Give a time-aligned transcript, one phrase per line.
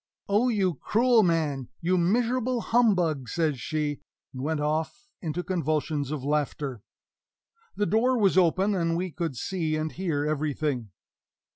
[0.27, 3.99] "Oh, you cruel man you miserable humbug!" says she;
[4.33, 6.81] and went off into convulsions of laughter.
[7.75, 10.89] The door was open, and we could see and hear everything.